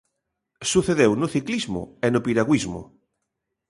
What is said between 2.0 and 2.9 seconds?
e no piragüismo.